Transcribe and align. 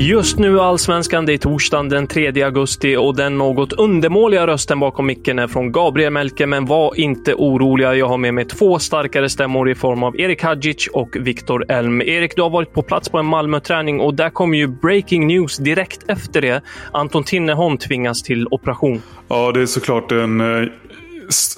Just 0.00 0.38
nu 0.38 0.60
Allsvenskan, 0.60 1.26
det 1.26 1.32
är 1.32 1.38
torsdagen 1.38 1.88
den 1.88 2.06
3 2.06 2.42
augusti 2.42 2.96
och 2.96 3.16
den 3.16 3.38
något 3.38 3.72
undermåliga 3.72 4.46
rösten 4.46 4.80
bakom 4.80 5.06
micken 5.06 5.38
är 5.38 5.46
från 5.46 5.72
Gabriel 5.72 6.12
Melke, 6.12 6.46
men 6.46 6.66
var 6.66 7.00
inte 7.00 7.34
oroliga. 7.34 7.94
Jag 7.94 8.08
har 8.08 8.18
med 8.18 8.34
mig 8.34 8.44
två 8.44 8.78
starkare 8.78 9.28
stämmor 9.28 9.70
i 9.70 9.74
form 9.74 10.02
av 10.02 10.20
Erik 10.20 10.42
Hadjic 10.42 10.88
och 10.92 11.16
Viktor 11.20 11.64
Elm. 11.68 12.02
Erik, 12.02 12.36
du 12.36 12.42
har 12.42 12.50
varit 12.50 12.72
på 12.72 12.82
plats 12.82 13.08
på 13.08 13.18
en 13.18 13.26
Malmö-träning 13.26 14.00
och 14.00 14.14
där 14.14 14.30
kom 14.30 14.54
ju 14.54 14.66
breaking 14.66 15.26
news 15.26 15.56
direkt 15.56 16.04
efter 16.08 16.40
det. 16.40 16.62
Anton 16.92 17.24
Tinnerholm 17.24 17.78
tvingas 17.78 18.22
till 18.22 18.46
operation. 18.50 19.02
Ja, 19.28 19.52
det 19.52 19.62
är 19.62 19.66
såklart 19.66 20.12
en 20.12 20.40
eh, 20.40 20.68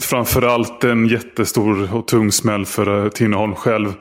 framförallt 0.00 0.84
en 0.84 1.06
jättestor 1.06 1.94
och 1.94 2.06
tung 2.06 2.32
smäll 2.32 2.66
för 2.66 3.04
eh, 3.04 3.08
Tinnerholm 3.08 3.54
själv. 3.54 3.92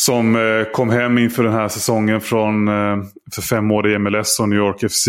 Som 0.00 0.36
eh, 0.36 0.72
kom 0.72 0.90
hem 0.90 1.18
inför 1.18 1.42
den 1.42 1.52
här 1.52 1.68
säsongen 1.68 2.20
från 2.20 2.68
eh, 2.68 2.96
för 3.34 3.42
fem 3.42 3.70
år 3.70 3.88
i 3.88 3.98
MLS 3.98 4.40
och 4.40 4.48
New 4.48 4.58
York 4.58 4.90
FC. 4.90 5.08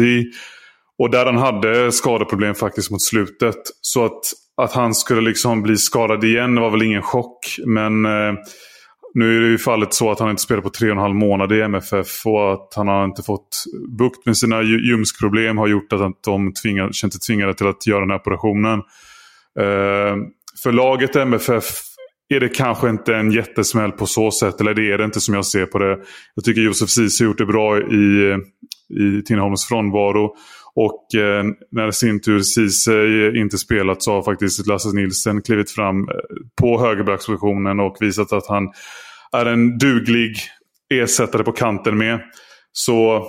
Och 1.00 1.12
där 1.12 1.26
han 1.26 1.38
hade 1.38 1.92
skadeproblem 1.92 2.56
faktiskt 2.56 2.92
mot 2.92 3.02
slutet. 3.02 3.56
Så 3.82 4.06
att, 4.06 4.22
att 4.58 4.74
han 4.74 4.94
skulle 4.94 5.22
liksom 5.22 5.62
bli 5.62 5.78
skadad 5.78 6.24
igen 6.24 6.56
var 6.56 6.70
väl 6.70 6.82
ingen 6.82 7.02
chock. 7.02 7.60
Men 7.66 8.06
eh, 8.06 8.34
nu 9.14 9.38
är 9.38 9.42
det 9.42 9.48
ju 9.48 9.58
fallet 9.58 9.94
så 9.94 10.12
att 10.12 10.20
han 10.20 10.30
inte 10.30 10.42
spelat 10.42 10.64
på 10.64 10.70
tre 10.70 10.88
och 10.88 10.96
en 10.96 11.02
halv 11.02 11.16
månad 11.16 11.52
i 11.52 11.62
MFF. 11.62 12.26
Och 12.26 12.54
att 12.54 12.74
han 12.76 12.88
har 12.88 13.06
inte 13.06 13.24
fått 13.24 13.64
bukt 13.98 14.26
med 14.26 14.38
sina 14.38 14.62
ljumskproblem 14.62 15.58
har 15.58 15.68
gjort 15.68 15.94
att 15.94 16.24
de 16.24 16.54
tvingade, 16.54 16.94
känt 16.94 17.14
sig 17.14 17.20
tvingade 17.20 17.54
till 17.54 17.68
att 17.68 17.88
göra 17.88 18.00
den 18.00 18.10
här 18.10 18.20
operationen. 18.20 18.80
Eh, 19.60 20.16
för 20.64 20.72
laget 20.72 21.16
MFF 21.16 21.64
är 22.30 22.40
det 22.40 22.50
kanske 22.50 22.90
inte 22.90 23.16
en 23.16 23.32
jättesmäll 23.32 23.92
på 23.92 24.06
så 24.06 24.32
sätt. 24.32 24.62
Eller 24.62 24.74
det 24.74 24.92
är 24.92 24.98
det 24.98 25.04
inte 25.04 25.22
som 25.22 25.34
jag 25.34 25.46
ser 25.46 25.66
på 25.66 25.80
det. 25.80 26.00
Jag 26.36 26.46
tycker 26.46 26.62
Josef 26.62 26.90
Ceesay 26.90 27.26
har 27.26 27.30
gjort 27.30 27.38
det 27.38 27.46
bra 27.46 27.80
i, 27.80 28.38
i 28.90 29.22
Tinnerholms 29.22 29.66
frånvaro. 29.66 30.36
Och 30.76 31.16
eh, 31.16 31.46
när 31.72 31.92
sin 31.92 32.22
tur 32.22 32.42
Ceesay 32.42 33.40
inte 33.40 33.58
spelat 33.58 34.04
så 34.04 34.12
har 34.12 34.24
faktiskt 34.24 34.68
Lasse 34.68 34.96
Nilsen 34.96 35.42
klivit 35.42 35.72
fram 35.72 36.00
eh, 36.00 36.16
på 36.62 36.80
högerbackspositionen 36.80 37.80
och 37.80 37.98
visat 38.00 38.34
att 38.34 38.48
han 38.48 38.72
är 39.32 39.46
en 39.46 39.78
duglig 39.78 40.36
ersättare 40.90 41.44
på 41.44 41.52
kanten 41.52 41.98
med. 41.98 42.20
Så 42.72 43.28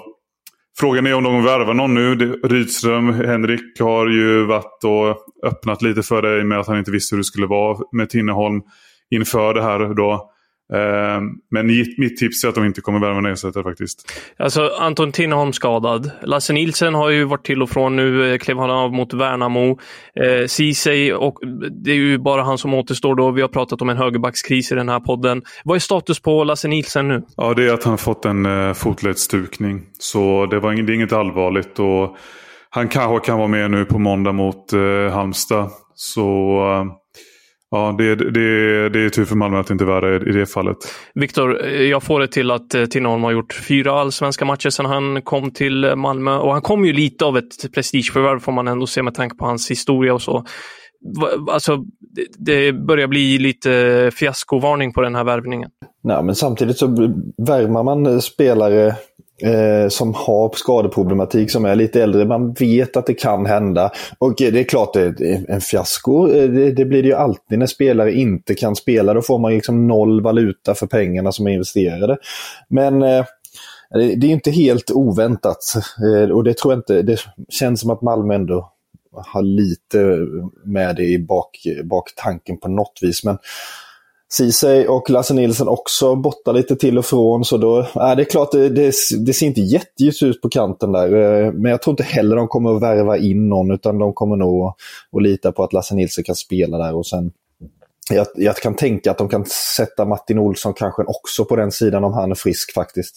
frågan 0.78 1.06
är 1.06 1.14
om 1.14 1.24
de 1.24 1.44
värvar 1.44 1.74
någon 1.74 1.94
nu. 1.94 2.14
Rydström, 2.44 3.12
Henrik 3.12 3.80
har 3.80 4.08
ju 4.08 4.44
varit 4.44 4.84
och 4.84 5.16
öppnat 5.46 5.82
lite 5.82 6.02
för 6.02 6.22
dig 6.22 6.44
med 6.44 6.58
att 6.58 6.66
han 6.66 6.78
inte 6.78 6.90
visste 6.90 7.14
hur 7.14 7.18
det 7.18 7.24
skulle 7.24 7.46
vara 7.46 7.78
med 7.92 8.10
Tinnerholm 8.10 8.62
inför 9.10 9.54
det 9.54 9.62
här 9.62 9.94
då. 9.94 10.30
Eh, 10.72 11.20
men 11.50 11.66
mitt 11.98 12.16
tips 12.16 12.44
är 12.44 12.48
att 12.48 12.54
de 12.54 12.64
inte 12.64 12.80
kommer 12.80 13.00
värva 13.00 13.18
en 13.18 13.26
ersättare 13.26 13.62
faktiskt. 13.62 14.12
Alltså 14.38 14.70
Anton 14.78 15.12
Tinnerholm 15.12 15.52
skadad. 15.52 16.10
Lasse 16.22 16.52
Nilsen 16.52 16.94
har 16.94 17.10
ju 17.10 17.24
varit 17.24 17.46
till 17.46 17.62
och 17.62 17.70
från. 17.70 17.96
Nu 17.96 18.32
eh, 18.32 18.38
klev 18.38 18.58
han 18.58 18.70
av 18.70 18.92
mot 18.92 19.14
Värnamo. 19.14 19.78
Eh, 20.14 20.46
Ceesay 20.46 21.12
och 21.12 21.38
det 21.84 21.90
är 21.90 21.94
ju 21.94 22.18
bara 22.18 22.42
han 22.42 22.58
som 22.58 22.74
återstår 22.74 23.14
då. 23.14 23.30
Vi 23.30 23.40
har 23.40 23.48
pratat 23.48 23.82
om 23.82 23.88
en 23.88 23.96
högerbackskris 23.96 24.72
i 24.72 24.74
den 24.74 24.88
här 24.88 25.00
podden. 25.00 25.42
Vad 25.64 25.76
är 25.76 25.80
status 25.80 26.20
på 26.20 26.44
Lasse 26.44 26.68
Nilsen 26.68 27.08
nu? 27.08 27.22
Ja, 27.36 27.54
det 27.54 27.68
är 27.68 27.74
att 27.74 27.84
han 27.84 27.98
fått 27.98 28.24
en 28.24 28.46
eh, 28.46 28.72
fotledsstukning. 28.72 29.82
Så 29.98 30.46
det, 30.46 30.60
var, 30.60 30.72
det 30.72 30.92
är 30.92 30.94
inget 30.94 31.12
allvarligt. 31.12 31.78
Och 31.78 32.16
han 32.70 32.88
kanske 32.88 33.26
kan 33.26 33.38
vara 33.38 33.48
med 33.48 33.70
nu 33.70 33.84
på 33.84 33.98
måndag 33.98 34.32
mot 34.32 34.72
eh, 34.72 35.12
Halmstad. 35.12 35.70
Så 35.94 36.62
Ja, 37.70 37.94
det, 37.98 38.14
det, 38.14 38.88
det 38.88 39.00
är 39.00 39.08
tur 39.08 39.24
för 39.24 39.36
Malmö 39.36 39.58
att 39.60 39.66
det 39.66 39.72
inte 39.72 39.84
är 39.84 40.00
värre 40.00 40.30
i 40.30 40.32
det 40.32 40.46
fallet. 40.46 40.76
Viktor, 41.14 41.66
jag 41.66 42.02
får 42.02 42.20
det 42.20 42.28
till 42.28 42.50
att 42.50 42.74
eh, 42.74 42.84
Tinnerholm 42.84 43.22
har 43.22 43.32
gjort 43.32 43.52
fyra 43.68 43.92
allsvenska 43.92 44.44
matcher 44.44 44.70
sedan 44.70 44.86
han 44.86 45.22
kom 45.22 45.50
till 45.50 45.96
Malmö. 45.96 46.36
Och 46.36 46.52
han 46.52 46.62
kom 46.62 46.84
ju 46.84 46.92
lite 46.92 47.24
av 47.24 47.38
ett 47.38 47.74
prestigeförvärv 47.74 48.40
får 48.40 48.52
man 48.52 48.68
ändå 48.68 48.86
se 48.86 49.02
med 49.02 49.14
tanke 49.14 49.36
på 49.36 49.44
hans 49.44 49.70
historia 49.70 50.14
och 50.14 50.22
så. 50.22 50.44
Alltså, 51.50 51.84
det 52.38 52.72
börjar 52.72 53.06
bli 53.06 53.38
lite 53.38 54.10
fiaskovarning 54.14 54.92
på 54.92 55.00
den 55.00 55.14
här 55.14 55.24
värvningen. 55.24 55.70
Nej, 56.02 56.22
men 56.22 56.34
samtidigt 56.34 56.78
så 56.78 56.86
värvar 57.46 57.82
man 57.84 58.22
spelare 58.22 58.94
eh, 59.42 59.88
som 59.88 60.14
har 60.14 60.56
skadeproblematik 60.56 61.50
som 61.50 61.64
är 61.64 61.76
lite 61.76 62.02
äldre. 62.02 62.24
Man 62.24 62.52
vet 62.52 62.96
att 62.96 63.06
det 63.06 63.14
kan 63.14 63.46
hända. 63.46 63.90
Och 64.18 64.42
eh, 64.42 64.52
det 64.52 64.60
är 64.60 64.64
klart, 64.64 64.92
det 64.92 65.00
är 65.00 65.50
en 65.50 65.60
fiasko. 65.60 66.28
Eh, 66.28 66.50
det, 66.50 66.70
det, 66.70 66.84
blir 66.84 67.02
det 67.02 67.08
ju 67.08 67.14
alltid 67.14 67.58
när 67.58 67.66
spelare 67.66 68.12
inte 68.12 68.54
kan 68.54 68.76
spela. 68.76 69.14
Då 69.14 69.22
får 69.22 69.38
man 69.38 69.54
liksom 69.54 69.86
noll 69.86 70.20
valuta 70.20 70.74
för 70.74 70.86
pengarna 70.86 71.32
som 71.32 71.46
är 71.46 71.50
investerade. 71.50 72.16
Men 72.68 73.02
eh, 73.02 73.24
det 73.94 74.26
är 74.26 74.30
inte 74.30 74.50
helt 74.50 74.90
oväntat. 74.90 75.58
Eh, 76.04 76.30
och 76.30 76.44
det 76.44 76.56
tror 76.56 76.72
jag 76.72 76.78
inte. 76.78 77.02
Det 77.02 77.20
känns 77.48 77.80
som 77.80 77.90
att 77.90 78.02
Malmö 78.02 78.34
ändå 78.34 78.72
har 79.12 79.42
lite 79.42 80.26
med 80.64 80.96
det 80.96 81.04
i 81.04 81.18
bak, 81.18 81.58
baktanken 81.84 82.58
på 82.58 82.68
något 82.68 82.98
vis. 83.02 83.24
Men 83.24 83.38
Ceesay 84.32 84.86
och 84.86 85.10
Lasse 85.10 85.34
Nilsson 85.34 85.68
också 85.68 86.14
borta 86.14 86.52
lite 86.52 86.76
till 86.76 86.98
och 86.98 87.04
från. 87.04 87.44
Så 87.44 87.56
då, 87.56 87.78
äh, 87.78 87.86
det 88.16 88.22
är 88.22 88.24
klart, 88.24 88.52
det, 88.52 88.68
det, 88.68 88.94
det 89.26 89.32
ser 89.32 89.46
inte 89.46 89.60
jätteljust 89.60 90.22
ut 90.22 90.42
på 90.42 90.48
kanten 90.48 90.92
där. 90.92 91.14
Eh, 91.16 91.52
men 91.52 91.70
jag 91.70 91.82
tror 91.82 91.92
inte 91.92 92.02
heller 92.02 92.36
de 92.36 92.48
kommer 92.48 92.76
att 92.76 92.82
värva 92.82 93.16
in 93.16 93.48
någon, 93.48 93.70
utan 93.70 93.98
de 93.98 94.12
kommer 94.12 94.36
nog 94.36 94.74
att 95.12 95.22
lita 95.22 95.52
på 95.52 95.64
att 95.64 95.72
Lasse 95.72 95.94
Nilsson 95.94 96.24
kan 96.24 96.34
spela 96.34 96.78
där. 96.78 96.94
och 96.94 97.06
sen 97.06 97.32
jag, 98.10 98.26
jag 98.34 98.56
kan 98.56 98.74
tänka 98.74 99.10
att 99.10 99.18
de 99.18 99.28
kan 99.28 99.44
sätta 99.76 100.04
Martin 100.04 100.38
Olsson 100.38 100.74
kanske 100.74 101.02
också 101.02 101.44
på 101.44 101.56
den 101.56 101.72
sidan 101.72 102.04
om 102.04 102.12
han 102.12 102.30
är 102.30 102.34
frisk 102.34 102.74
faktiskt. 102.74 103.14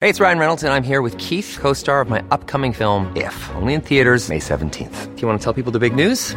Hej, 0.00 0.12
det 0.12 0.20
är 0.20 0.24
Ryan 0.24 0.38
Reynolds 0.38 0.62
och 0.62 0.68
jag 0.68 0.76
är 0.76 0.80
här 0.80 1.02
med 1.02 1.20
Keith, 1.20 1.60
co-star 1.60 2.04
of 2.04 2.10
my 2.10 2.18
upcoming 2.18 2.74
film 2.74 3.06
If, 3.16 3.50
only 3.60 3.74
in 3.74 3.80
theaters 3.80 4.28
May 4.28 4.38
17th. 4.38 5.06
Do 5.14 5.20
you 5.20 5.28
want 5.28 5.42
to 5.42 5.52
tell 5.52 5.62
people 5.64 5.80
the 5.80 5.90
big 5.90 6.08
news? 6.08 6.36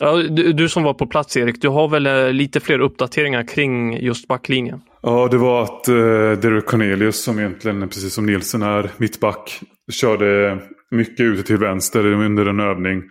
Ja, 0.00 0.16
du, 0.16 0.52
du, 0.52 0.68
som 0.68 0.82
var 0.82 0.94
på 0.94 1.06
plats 1.06 1.36
Erik, 1.36 1.62
du 1.62 1.68
har 1.68 1.88
väl 1.88 2.06
eh, 2.06 2.32
lite 2.32 2.60
fler 2.60 2.78
uppdateringar 2.78 3.48
kring 3.48 3.96
just 3.96 4.28
backlinjen? 4.28 4.80
Ja, 5.02 5.28
det 5.30 5.38
var 5.38 5.62
att 5.62 5.88
eh, 5.88 5.94
Derek 6.42 6.66
Cornelius 6.66 7.22
som 7.22 7.38
egentligen, 7.38 7.88
precis 7.88 8.14
som 8.14 8.26
Nielsen 8.26 8.62
är, 8.62 8.90
mittback, 8.96 9.60
körde 9.92 10.58
mycket 10.90 11.20
ute 11.20 11.42
till 11.42 11.56
vänster 11.56 12.06
under 12.06 12.46
en 12.46 12.60
övning. 12.60 13.02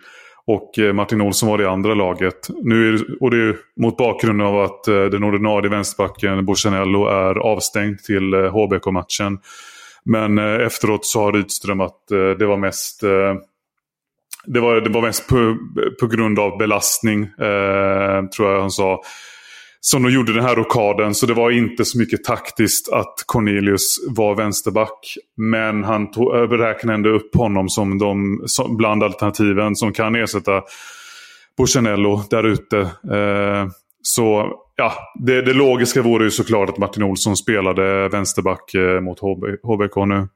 Och 0.46 0.78
eh, 0.78 0.92
Martin 0.92 1.20
Olsson 1.20 1.48
var 1.48 1.58
det 1.58 1.70
andra 1.70 1.94
laget. 1.94 2.48
Nu 2.62 2.94
är 2.94 3.22
och 3.22 3.30
det 3.30 3.36
är 3.36 3.56
mot 3.80 3.96
bakgrund 3.96 4.42
av 4.42 4.60
att 4.60 4.88
eh, 4.88 5.04
den 5.04 5.24
ordinarie 5.24 5.70
vänsterbacken 5.70 6.44
Borsanello 6.44 7.06
är 7.06 7.38
avstängd 7.38 7.98
till 7.98 8.34
eh, 8.34 8.40
HBK-matchen. 8.40 9.38
Men 10.04 10.38
eh, 10.38 10.66
efteråt 10.66 11.06
sa 11.06 11.20
Rydström 11.20 11.80
att 11.80 12.08
det 12.08 12.46
var 12.46 12.56
mest 12.56 13.02
det 14.46 14.60
var, 14.60 14.80
det 14.80 14.90
var 14.90 15.02
mest 15.02 15.28
på, 15.28 15.56
på 16.00 16.06
grund 16.06 16.38
av 16.38 16.58
belastning, 16.58 17.22
eh, 17.22 18.26
tror 18.36 18.52
jag 18.52 18.60
han 18.60 18.70
sa 18.70 19.00
som 19.86 20.02
de 20.02 20.12
gjorde 20.12 20.32
den 20.32 20.42
här 20.42 20.56
rockaden. 20.56 21.14
Så 21.14 21.26
det 21.26 21.34
var 21.34 21.50
inte 21.50 21.84
så 21.84 21.98
mycket 21.98 22.24
taktiskt 22.24 22.92
att 22.92 23.14
Cornelius 23.26 23.96
var 24.08 24.34
vänsterback. 24.34 25.16
Men 25.36 25.84
han 25.84 26.10
tog, 26.10 26.60
räknade 26.60 26.94
ändå 26.94 27.10
upp 27.10 27.36
honom 27.36 27.68
som 27.68 27.98
de 27.98 28.42
som, 28.46 28.76
bland 28.76 29.02
alternativen 29.02 29.76
som 29.76 29.92
kan 29.92 30.14
ersätta 30.14 30.62
Borsanello 31.56 32.22
där 32.30 32.44
ute. 32.44 32.78
Eh, 32.78 33.68
så 34.02 34.52
ja, 34.76 34.92
det, 35.20 35.42
det, 35.42 35.52
logiska 35.52 36.02
vore 36.02 36.24
ju 36.24 36.30
såklart 36.30 36.68
att 36.68 36.78
Martin 36.78 37.02
Olsson 37.02 37.36
spelade 37.36 38.08
vänsterback 38.08 38.74
eh, 38.74 39.00
mot 39.00 39.20
HB, 39.20 39.44
HBK 39.62 39.96
nu. 39.96 40.28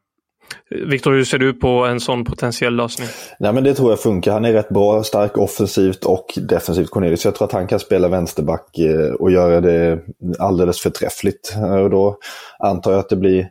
Viktor, 0.70 1.12
hur 1.12 1.24
ser 1.24 1.38
du 1.38 1.52
på 1.52 1.68
en 1.68 2.00
sån 2.00 2.24
potentiell 2.24 2.76
lösning? 2.76 3.08
Nej, 3.38 3.52
men 3.52 3.64
det 3.64 3.74
tror 3.74 3.90
jag 3.90 4.00
funkar. 4.00 4.32
Han 4.32 4.44
är 4.44 4.52
rätt 4.52 4.68
bra, 4.68 5.02
stark 5.02 5.38
offensivt 5.38 6.04
och 6.04 6.26
defensivt 6.36 6.90
Cornelius. 6.90 7.24
Jag 7.24 7.34
tror 7.34 7.46
att 7.46 7.52
han 7.52 7.66
kan 7.66 7.80
spela 7.80 8.08
vänsterback 8.08 8.78
eh, 8.78 9.14
och 9.14 9.30
göra 9.30 9.60
det 9.60 9.98
alldeles 10.38 10.80
förträffligt. 10.80 11.54
Eh, 11.56 11.74
och 11.74 11.90
då 11.90 12.18
antar 12.58 12.90
jag 12.92 12.98
att 12.98 13.08
det 13.08 13.16
blir 13.16 13.48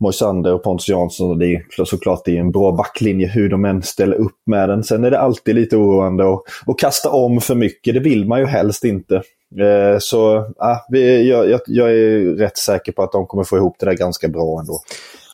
Moisander 0.00 0.54
och 0.54 0.62
Pontus 0.62 0.88
Jansson. 0.88 1.30
Och 1.30 1.38
det 1.38 1.54
är 1.54 1.84
såklart 1.84 2.22
det 2.24 2.36
är 2.36 2.40
en 2.40 2.52
bra 2.52 2.72
backlinje 2.72 3.26
hur 3.26 3.48
de 3.48 3.64
än 3.64 3.82
ställer 3.82 4.16
upp 4.16 4.38
med 4.46 4.68
den. 4.68 4.84
Sen 4.84 5.04
är 5.04 5.10
det 5.10 5.20
alltid 5.20 5.54
lite 5.54 5.76
oroande 5.76 6.32
att, 6.32 6.42
att 6.66 6.78
kasta 6.78 7.10
om 7.10 7.40
för 7.40 7.54
mycket. 7.54 7.94
Det 7.94 8.00
vill 8.00 8.26
man 8.26 8.40
ju 8.40 8.46
helst 8.46 8.84
inte. 8.84 9.22
Eh, 9.60 9.98
så 9.98 10.50
ja, 10.58 10.86
jag, 10.90 11.60
jag 11.66 11.90
är 11.90 12.36
rätt 12.36 12.58
säker 12.58 12.92
på 12.92 13.02
att 13.02 13.12
de 13.12 13.26
kommer 13.26 13.44
få 13.44 13.56
ihop 13.56 13.76
det 13.78 13.86
där 13.86 13.94
ganska 13.94 14.28
bra 14.28 14.60
ändå. 14.60 14.80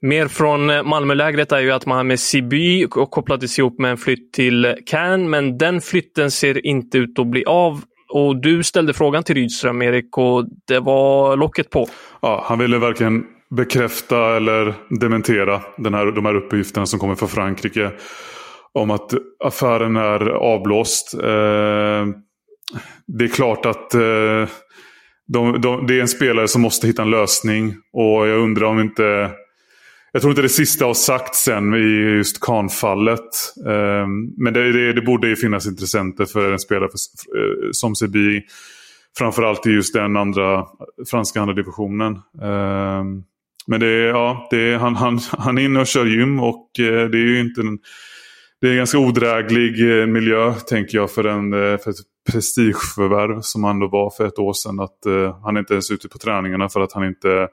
Mer 0.03 0.29
från 0.29 0.71
eh, 0.71 0.83
Malmölägret 0.83 1.53
är 1.53 1.61
ju 1.61 1.71
att 1.71 1.87
Mohamed 1.87 2.21
Siby 2.21 2.87
kopplades 2.89 3.59
ihop 3.59 3.79
med 3.79 3.91
en 3.91 3.97
flytt 3.97 4.33
till 4.33 4.77
Cannes, 4.87 5.29
men 5.29 5.59
den 5.59 5.81
flytten 5.81 6.31
ser 6.31 6.67
inte 6.67 6.99
ut 6.99 7.19
att 7.19 7.27
bli 7.27 7.45
av. 7.45 7.81
Och 8.09 8.43
du 8.43 8.63
ställde 8.63 8.93
frågan 8.93 9.23
till 9.23 9.35
Rydström, 9.35 9.83
Erik, 9.83 10.19
och 10.19 10.45
det 10.69 10.81
var 10.81 11.37
locket 11.37 11.71
på. 11.71 11.87
Ja, 12.23 12.45
han 12.47 12.59
ville 12.59 12.79
verkligen 12.79 13.25
bekräfta 13.57 14.37
eller 14.37 14.75
dementera 15.01 15.61
den 15.77 15.95
här, 15.95 16.07
de 16.07 16.25
här 16.25 16.35
uppgifterna 16.35 16.87
som 16.87 16.99
kommer 16.99 17.15
från 17.15 17.29
Frankrike. 17.29 17.91
Om 18.73 18.91
att 18.91 19.15
affären 19.45 19.97
är 19.97 20.29
avblåst. 20.29 21.15
Eh, 21.15 22.07
det 23.07 23.25
är 23.25 23.35
klart 23.35 23.67
att 23.67 23.95
eh, 23.95 24.49
de, 25.27 25.61
de, 25.61 25.87
det 25.87 25.97
är 25.97 26.01
en 26.01 26.09
spelare 26.09 26.49
som 26.49 26.63
måste 26.63 26.87
hitta 26.87 27.03
en 27.03 27.11
lösning. 27.11 27.75
Och 27.93 28.29
jag 28.29 28.39
undrar 28.39 28.67
om 28.67 28.81
inte 28.81 29.31
jag 30.13 30.23
tror 30.23 30.31
inte 30.31 30.43
det 30.43 30.49
sista 30.49 30.85
har 30.85 30.95
sagts 30.95 31.49
än 31.49 31.75
i 31.75 32.17
just 32.17 32.41
Kahn-fallet. 32.41 33.55
Ehm, 33.67 34.27
men 34.37 34.53
det, 34.53 34.73
det, 34.73 34.93
det, 34.93 35.03
borde 35.03 35.29
ju 35.29 35.37
finnas 35.37 35.67
intressenter 35.67 36.25
för 36.25 36.53
en 36.53 36.59
spelare 36.59 36.89
för, 36.89 37.39
eh, 37.39 37.69
som 37.73 37.95
Sebi. 37.95 38.43
Framförallt 39.19 39.67
i 39.67 39.71
just 39.71 39.95
den 39.95 40.17
andra 40.17 40.67
franska 41.11 41.41
andra 41.41 41.55
divisionen. 41.55 42.13
Ehm, 42.43 43.23
men 43.67 43.81
det 43.81 43.87
ja, 43.87 44.49
det 44.51 44.77
han, 44.77 44.97
han, 44.97 45.19
han 45.31 45.59
är 45.59 45.63
inne 45.63 45.81
och 45.81 45.87
kör 45.87 46.07
gym 46.07 46.41
och 46.41 46.81
eh, 46.81 47.09
det 47.09 47.19
är 47.19 47.27
ju 47.27 47.41
inte 47.41 47.61
en, 47.61 47.79
det 48.61 48.67
är 48.67 48.71
en 48.71 48.77
ganska 48.77 48.99
odräglig 48.99 50.01
eh, 50.01 50.07
miljö 50.07 50.55
tänker 50.55 50.99
jag 50.99 51.11
för, 51.11 51.25
en, 51.25 51.51
för 51.79 51.91
ett 51.91 51.97
prestigeförvärv 52.33 53.41
som 53.41 53.65
han 53.65 53.79
då 53.79 53.89
var 53.89 54.11
för 54.11 54.27
ett 54.27 54.39
år 54.39 54.53
sedan. 54.53 54.81
Att 54.81 54.99
han 55.43 55.57
är 55.57 55.61
inte 55.61 55.75
ens 55.75 55.91
ute 55.91 56.09
på 56.09 56.19
träningarna 56.19 56.69
för 56.69 56.81
att 56.81 56.93
han 56.93 57.05
inte 57.05 57.49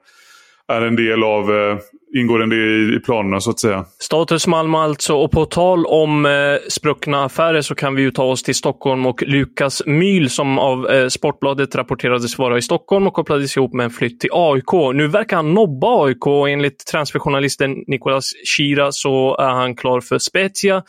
är 0.69 0.81
en 0.81 0.95
del 0.95 1.23
av, 1.23 1.51
eh, 1.51 1.77
ingår 2.15 2.43
en 2.43 2.49
del 2.49 2.93
i 2.95 2.99
planerna 2.99 3.39
så 3.39 3.49
att 3.49 3.59
säga. 3.59 3.85
Status 3.99 4.47
Malmö 4.47 4.77
alltså. 4.77 5.15
Och 5.15 5.31
på 5.31 5.45
tal 5.45 5.85
om 5.85 6.25
eh, 6.25 6.31
spruckna 6.69 7.25
affärer 7.25 7.61
så 7.61 7.75
kan 7.75 7.95
vi 7.95 8.01
ju 8.01 8.11
ta 8.11 8.23
oss 8.23 8.43
till 8.43 8.55
Stockholm 8.55 9.05
och 9.05 9.23
Lukas 9.27 9.83
Myhl 9.85 10.29
som 10.29 10.59
av 10.59 10.89
eh, 10.89 11.07
Sportbladet 11.07 11.75
rapporterades 11.75 12.37
vara 12.37 12.57
i 12.57 12.61
Stockholm 12.61 13.07
och 13.07 13.13
kopplades 13.13 13.57
ihop 13.57 13.73
med 13.73 13.83
en 13.83 13.89
flytt 13.89 14.19
till 14.19 14.29
AIK. 14.33 14.73
Nu 14.93 15.07
verkar 15.07 15.35
han 15.35 15.53
nobba 15.53 16.05
AIK 16.05 16.27
och 16.27 16.49
enligt 16.49 16.85
transferjournalisten 16.85 17.83
Nicolas 17.87 18.31
Shira 18.57 18.91
så 18.91 19.37
är 19.37 19.49
han 19.49 19.75
klar 19.75 20.01
för 20.01 20.17
Spezia. 20.17 20.83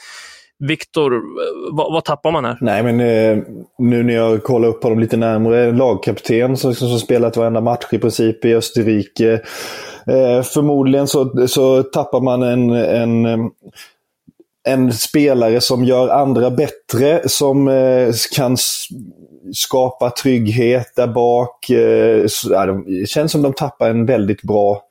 Viktor, 0.68 1.22
vad, 1.76 1.92
vad, 1.92 2.04
tappar 2.04 2.30
man 2.32 2.44
här? 2.44 2.58
Nej, 2.60 2.82
men 2.82 3.00
eh, 3.00 3.44
nu 3.78 4.02
när 4.02 4.14
jag 4.14 4.42
kollar 4.42 4.68
upp 4.68 4.82
honom 4.82 4.98
lite 4.98 5.16
närmare. 5.16 5.72
Lagkapten 5.72 6.56
som, 6.56 6.70
liksom 6.70 6.88
som 6.88 6.98
spelat 6.98 7.36
varenda 7.36 7.60
match 7.60 7.86
i 7.92 7.98
princip 7.98 8.44
i 8.44 8.54
Österrike. 8.54 9.32
Eh, 10.06 10.42
förmodligen 10.42 11.06
så, 11.06 11.46
så 11.48 11.82
tappar 11.82 12.20
man 12.20 12.42
en, 12.42 12.70
en 12.70 13.50
en 14.68 14.92
spelare 14.92 15.60
som 15.60 15.84
gör 15.84 16.08
andra 16.08 16.50
bättre, 16.50 17.28
som 17.28 17.68
eh, 17.68 18.12
kan 18.36 18.56
skapa 19.52 20.10
trygghet 20.10 20.92
där 20.96 21.06
bak. 21.06 21.70
Eh, 21.70 22.24
det 22.86 23.08
känns 23.08 23.32
som 23.32 23.42
de 23.42 23.52
tappar 23.52 23.90
en 23.90 24.06
väldigt 24.06 24.42
bra 24.42 24.82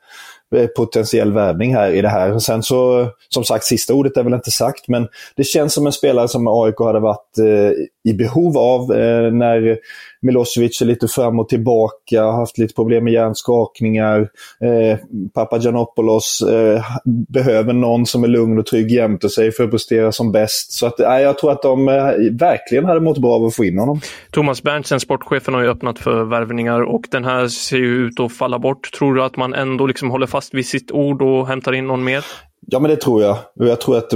Eh, 0.55 0.67
potentiell 0.67 1.33
värvning 1.33 1.75
här 1.75 1.91
i 1.91 2.01
det 2.01 2.09
här. 2.09 2.39
Sen 2.39 2.63
så, 2.63 3.07
som 3.29 3.43
sagt, 3.43 3.65
sista 3.65 3.93
ordet 3.93 4.17
är 4.17 4.23
väl 4.23 4.33
inte 4.33 4.51
sagt, 4.51 4.87
men 4.87 5.07
det 5.35 5.43
känns 5.43 5.73
som 5.73 5.85
en 5.85 5.91
spelare 5.91 6.27
som 6.27 6.47
AIK 6.47 6.79
hade 6.79 6.99
varit 6.99 7.37
eh, 7.37 7.71
i 8.09 8.13
behov 8.13 8.57
av 8.57 8.81
eh, 8.81 9.31
när 9.31 9.77
Milosevic 10.21 10.81
är 10.81 10.85
lite 10.85 11.07
fram 11.07 11.39
och 11.39 11.49
tillbaka, 11.49 12.23
har 12.23 12.31
haft 12.31 12.57
lite 12.57 12.73
problem 12.73 13.03
med 13.03 13.13
hjärnskakningar. 13.13 14.19
Eh, 14.63 14.97
Papagiannopoulos 15.33 16.41
eh, 16.41 16.83
behöver 17.05 17.73
någon 17.73 18.05
som 18.05 18.23
är 18.23 18.27
lugn 18.27 18.59
och 18.59 18.65
trygg 18.65 18.91
jämte 18.91 19.29
sig 19.29 19.51
för 19.51 19.63
att 19.63 19.71
prestera 19.71 20.11
som 20.11 20.31
bäst. 20.31 20.71
Så 20.71 20.85
att, 20.85 20.99
eh, 20.99 21.19
jag 21.19 21.37
tror 21.37 21.51
att 21.51 21.61
de 21.61 21.89
eh, 21.89 21.95
verkligen 22.31 22.85
hade 22.85 22.99
mått 22.99 23.17
bra 23.17 23.33
av 23.33 23.45
att 23.45 23.55
få 23.55 23.65
in 23.65 23.79
honom. 23.79 24.01
Thomas 24.31 24.63
Berntsen, 24.63 24.99
sportchefen, 24.99 25.53
har 25.53 25.61
ju 25.61 25.69
öppnat 25.69 25.99
för 25.99 26.23
värvningar 26.23 26.81
och 26.81 27.03
den 27.11 27.25
här 27.25 27.47
ser 27.47 27.77
ju 27.77 28.07
ut 28.07 28.19
att 28.19 28.33
falla 28.33 28.59
bort. 28.59 28.91
Tror 28.99 29.15
du 29.15 29.23
att 29.23 29.37
man 29.37 29.53
ändå 29.53 29.87
liksom 29.87 30.11
håller 30.11 30.27
fast 30.27 30.53
vid 30.53 30.65
sitt 30.65 30.91
ord 30.91 31.21
och 31.21 31.47
hämtar 31.47 31.73
in 31.73 31.87
någon 31.87 32.03
mer? 32.03 32.25
Ja, 32.67 32.79
men 32.79 32.91
det 32.91 32.97
tror 32.97 33.21
jag. 33.21 33.37
Jag 33.55 33.81
tror 33.81 33.97
att 33.97 34.13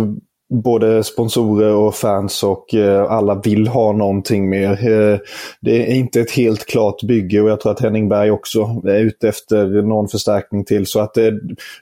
både 0.54 1.04
sponsorer 1.04 1.74
och 1.74 1.96
fans 1.96 2.44
och 2.44 2.74
eh, 2.74 3.12
alla 3.12 3.36
vill 3.36 3.68
ha 3.68 3.92
någonting 3.92 4.50
mer. 4.50 4.72
Eh, 4.72 5.20
det 5.62 5.92
är 5.92 5.96
inte 5.96 6.22
ett 6.22 6.32
helt 6.32 6.66
klart 6.66 7.04
bygge 7.04 7.42
och 7.42 7.50
jag 7.50 7.62
tror 7.62 7.72
att 7.72 7.82
Henning 7.82 8.10
Berg 8.10 8.32
också 8.32 8.82
är 8.88 9.00
ute 9.00 9.30
efter 9.30 9.82
någon 9.82 10.08
förstärkning 10.08 10.66
till. 10.66 10.86
Så 10.86 11.00
att 11.00 11.18
eh, 11.18 11.32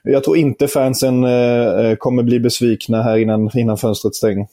jag 0.02 0.24
tror 0.24 0.36
inte 0.36 0.68
fansen 0.68 1.22
kommer 1.98 2.22
bli 2.22 2.40
besvikna 2.40 3.02
här 3.02 3.16
innan, 3.16 3.50
innan 3.54 3.78
fönstret 3.78 4.14
stänger. 4.14 4.46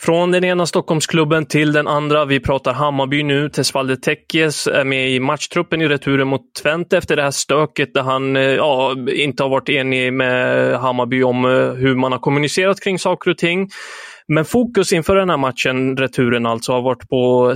Från 0.00 0.30
den 0.30 0.44
ena 0.44 0.66
Stockholmsklubben 0.66 1.46
till 1.46 1.72
den 1.72 1.88
andra. 1.88 2.24
Vi 2.24 2.40
pratar 2.40 2.72
Hammarby 2.72 3.22
nu. 3.22 3.48
Tesvalde 3.48 3.96
Tekes 3.96 4.66
är 4.66 4.84
med 4.84 5.10
i 5.10 5.20
matchtruppen 5.20 5.82
i 5.82 5.88
returen 5.88 6.28
mot 6.28 6.54
Twente 6.62 6.98
efter 6.98 7.16
det 7.16 7.22
här 7.22 7.30
stöket 7.30 7.94
där 7.94 8.02
han 8.02 8.36
eh, 8.36 8.42
ja, 8.42 8.96
inte 9.14 9.42
har 9.42 9.50
varit 9.50 9.68
enig 9.68 10.12
med 10.12 10.74
Hammarby 10.80 11.22
om 11.22 11.44
eh, 11.44 11.50
hur 11.72 11.94
man 11.94 12.12
har 12.12 12.18
kommunicerat 12.18 12.80
kring 12.80 12.98
saker 12.98 13.30
och 13.30 13.38
ting. 13.38 13.68
Men 14.28 14.44
fokus 14.44 14.92
inför 14.92 15.16
den 15.16 15.30
här 15.30 15.36
matchen, 15.36 15.96
returen 15.96 16.46
alltså, 16.46 16.72
har 16.72 16.82
varit 16.82 17.08
på 17.08 17.52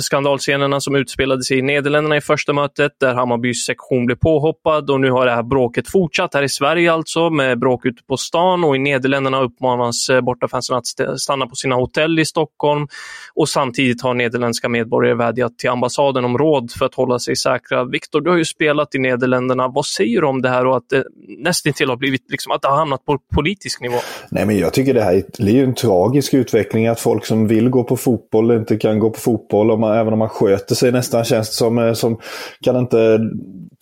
skandalscenerna 0.00 0.80
som 0.80 0.94
utspelade 0.94 1.44
sig 1.44 1.58
i 1.58 1.62
Nederländerna 1.62 2.16
i 2.16 2.20
första 2.20 2.52
mötet, 2.52 2.92
där 3.00 3.14
Hammarbys 3.14 3.64
sektion 3.64 4.06
blev 4.06 4.16
påhoppad 4.16 4.90
och 4.90 5.00
nu 5.00 5.10
har 5.10 5.26
det 5.26 5.32
här 5.32 5.42
bråket 5.42 5.90
fortsatt 5.90 6.34
här 6.34 6.42
i 6.42 6.48
Sverige 6.48 6.92
alltså, 6.92 7.30
med 7.30 7.58
bråk 7.58 7.86
ute 7.86 8.02
på 8.08 8.16
stan 8.16 8.64
och 8.64 8.76
i 8.76 8.78
Nederländerna 8.78 9.42
uppmanas 9.42 10.08
eh, 10.08 10.20
bortafansen 10.20 10.76
att 10.76 10.86
stanna 11.20 11.46
på 11.46 11.54
sina 11.54 11.74
hotell 11.74 12.18
i 12.18 12.24
Stockholm. 12.24 12.88
Och 13.34 13.48
samtidigt 13.48 14.02
har 14.02 14.14
nederländska 14.14 14.68
medborgare 14.68 15.14
vädjat 15.14 15.58
till 15.58 15.70
ambassaden 15.70 16.24
om 16.24 16.38
råd 16.38 16.72
för 16.72 16.86
att 16.86 16.94
hålla 16.94 17.18
sig 17.18 17.36
säkra. 17.36 17.84
Viktor, 17.84 18.20
du 18.20 18.30
har 18.30 18.36
ju 18.36 18.44
spelat 18.44 18.94
i 18.94 18.98
Nederländerna. 18.98 19.68
Vad 19.68 19.86
säger 19.86 20.20
du 20.20 20.26
om 20.26 20.42
det 20.42 20.48
här 20.48 20.66
och 20.66 20.76
att 20.76 20.88
det 20.90 21.04
nästintill 21.38 21.88
har 21.88 21.96
blivit 21.96 22.30
liksom, 22.30 22.52
att 22.52 22.62
det 22.62 22.68
har 22.68 22.76
hamnat 22.76 23.04
på 23.04 23.18
politisk 23.34 23.80
nivå? 23.80 23.96
Nej, 24.30 24.46
men 24.46 24.58
jag 24.58 24.72
tycker 24.72 24.94
det 24.94 25.02
här 25.02 25.22
är, 25.38 25.48
ju 25.48 25.64
en 25.64 25.74
tragisk 25.74 26.13
logisk 26.14 26.34
utveckling 26.34 26.86
att 26.86 27.00
folk 27.00 27.26
som 27.26 27.46
vill 27.46 27.70
gå 27.70 27.84
på 27.84 27.96
fotboll 27.96 28.50
inte 28.50 28.76
kan 28.76 28.98
gå 28.98 29.10
på 29.10 29.20
fotboll. 29.20 29.70
Om 29.70 29.80
man, 29.80 29.98
även 29.98 30.12
om 30.12 30.18
man 30.18 30.28
sköter 30.28 30.74
sig 30.74 30.92
nästan 30.92 31.24
känns 31.24 31.48
det 31.48 31.54
som. 31.54 31.78
Eh, 31.78 31.92
som 31.92 32.18
kan 32.64 32.76
inte 32.76 33.18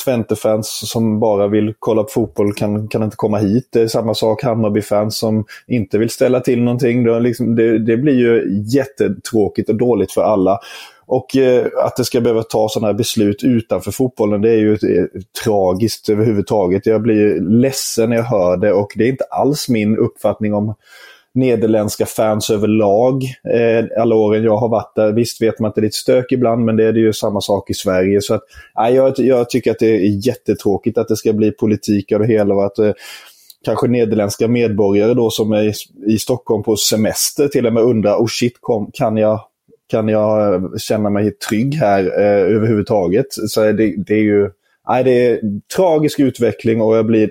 Twente-fans 0.04 0.90
som 0.90 1.20
bara 1.20 1.48
vill 1.48 1.74
kolla 1.78 2.02
på 2.02 2.08
fotboll 2.08 2.52
kan, 2.52 2.88
kan 2.88 3.02
inte 3.02 3.16
komma 3.16 3.38
hit. 3.38 3.68
Det 3.72 3.80
är 3.80 3.86
samma 3.86 4.14
sak 4.14 4.42
Hammarby-fans 4.42 5.18
som 5.18 5.44
inte 5.66 5.98
vill 5.98 6.10
ställa 6.10 6.40
till 6.40 6.62
någonting. 6.62 7.04
Det, 7.04 7.20
liksom, 7.20 7.56
det, 7.56 7.78
det 7.78 7.96
blir 7.96 8.14
ju 8.14 8.62
jättetråkigt 8.66 9.68
och 9.68 9.76
dåligt 9.76 10.12
för 10.12 10.22
alla. 10.22 10.58
Och 11.06 11.36
eh, 11.36 11.66
att 11.84 11.96
det 11.96 12.04
ska 12.04 12.20
behöva 12.20 12.42
ta 12.42 12.68
sådana 12.68 12.86
här 12.86 12.94
beslut 12.94 13.44
utanför 13.44 13.90
fotbollen, 13.90 14.40
det 14.40 14.50
är 14.50 14.58
ju 14.58 14.72
är 14.72 15.00
eh, 15.00 15.22
tragiskt 15.44 16.08
överhuvudtaget. 16.08 16.86
Jag 16.86 17.02
blir 17.02 17.40
ledsen 17.40 18.10
när 18.10 18.16
jag 18.16 18.24
hör 18.24 18.56
det 18.56 18.72
och 18.72 18.92
det 18.96 19.04
är 19.04 19.08
inte 19.08 19.24
alls 19.30 19.68
min 19.68 19.98
uppfattning 19.98 20.54
om 20.54 20.74
nederländska 21.34 22.06
fans 22.06 22.50
överlag. 22.50 23.22
Eh, 23.54 24.02
alla 24.02 24.14
åren 24.14 24.44
jag 24.44 24.56
har 24.56 24.68
varit 24.68 24.94
där. 24.96 25.12
Visst 25.12 25.42
vet 25.42 25.58
man 25.58 25.68
att 25.68 25.74
det 25.74 25.80
är 25.80 25.82
lite 25.82 25.96
stök 25.96 26.32
ibland, 26.32 26.64
men 26.64 26.76
det 26.76 26.84
är 26.84 26.92
det 26.92 27.00
ju 27.00 27.12
samma 27.12 27.40
sak 27.40 27.70
i 27.70 27.74
Sverige. 27.74 28.20
Så 28.20 28.34
att, 28.34 28.42
eh, 28.78 28.94
jag, 28.94 29.18
jag 29.18 29.50
tycker 29.50 29.70
att 29.70 29.78
det 29.78 29.90
är 29.90 30.26
jättetråkigt 30.26 30.98
att 30.98 31.08
det 31.08 31.16
ska 31.16 31.32
bli 31.32 31.50
politik 31.50 32.12
av 32.12 32.20
det 32.20 32.26
hela 32.26 32.54
och 32.54 32.64
att 32.64 32.78
eh, 32.78 32.92
kanske 33.64 33.88
nederländska 33.88 34.48
medborgare 34.48 35.14
då 35.14 35.30
som 35.30 35.52
är 35.52 35.62
i, 35.62 35.72
i 36.06 36.18
Stockholm 36.18 36.62
på 36.62 36.76
semester 36.76 37.48
till 37.48 37.66
och 37.66 37.72
med 37.72 37.82
undrar, 37.82 38.16
oh 38.16 38.26
shit, 38.26 38.56
kom, 38.60 38.90
kan 38.92 39.16
jag 39.16 39.40
kan 39.92 40.08
jag 40.08 40.54
eh, 40.54 40.60
känna 40.78 41.10
mig 41.10 41.30
trygg 41.30 41.74
här 41.74 42.04
eh, 42.04 42.56
överhuvudtaget. 42.56 43.26
Så 43.30 43.60
det, 43.60 43.94
det, 43.96 44.14
är 44.14 44.22
ju 44.22 44.50
nej, 44.88 45.04
det 45.04 45.26
är 45.26 45.40
tragisk 45.76 46.20
utveckling 46.20 46.80
och 46.80 46.96
jag 46.96 47.06
blir 47.06 47.30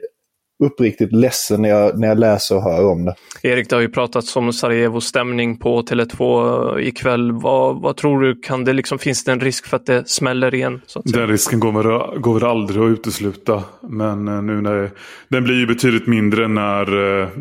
uppriktigt 0.62 1.13
ledsen 1.13 1.62
när 1.62 1.70
jag, 1.70 2.00
när 2.00 2.08
jag 2.08 2.20
läser 2.20 2.56
och 2.56 2.63
hör 2.63 2.86
om 2.86 3.06
det. 3.06 3.15
Erik, 3.44 3.70
det 3.70 3.75
har 3.75 3.82
ju 3.82 3.89
pratats 3.89 4.36
om 4.36 4.53
Sarajevo-stämning 4.53 5.58
på 5.58 5.82
Tele2 5.82 6.80
ikväll. 6.80 7.32
Vad, 7.32 7.82
vad 7.82 7.98
tror 7.98 8.22
du, 8.22 8.36
kan 8.36 8.63
det 8.63 8.74
liksom, 8.74 9.00
finns 9.00 9.24
det 9.24 9.32
en 9.32 9.39
risk 9.39 9.65
för 9.65 9.77
att 9.77 9.86
det 9.86 10.10
smäller 10.10 10.56
igen? 10.56 10.82
Den 11.03 11.27
risken 11.27 11.60
går 11.60 11.72
väl, 11.72 12.20
går 12.20 12.34
väl 12.34 12.50
aldrig 12.50 12.84
att 12.84 12.89
utesluta. 12.89 13.63
Men 13.82 14.27
eh, 14.27 14.41
nu 14.41 14.62
när 14.62 14.75
det, 14.75 14.91
den 15.27 15.44
blir 15.44 15.56
ju 15.56 15.68
betydligt 15.68 16.08
mindre 16.08 16.48
när 16.48 16.86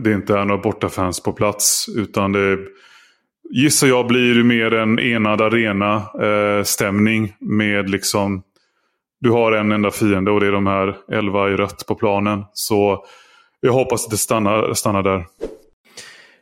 det 0.03 0.13
inte 0.13 0.35
är 0.35 0.45
några 0.45 0.63
bortafans 0.63 1.23
på 1.23 1.33
plats. 1.33 1.87
Utan 1.97 2.33
det 2.33 2.59
gissar 3.51 3.87
jag 3.87 4.07
blir 4.07 4.43
mer 4.43 4.75
en 4.75 4.99
enad 4.99 5.41
arena-stämning 5.41 7.25
eh, 7.25 7.31
med 7.41 7.91
liksom 7.91 8.43
du 9.21 9.31
har 9.31 9.53
en 9.53 9.73
enda 9.73 9.91
fiende 9.91 10.31
och 10.31 10.41
det 10.41 10.47
är 10.47 10.53
de 10.53 10.67
här 10.67 10.97
elva 11.13 11.51
i 11.51 11.53
rött 11.57 11.85
på 11.89 11.95
planen. 11.95 12.45
Så 12.53 13.05
jag 13.61 13.73
hoppas 13.73 14.05
att 14.05 14.11
det 14.11 14.17
stannar, 14.17 14.75
stannar 14.75 15.03
där. 15.03 15.27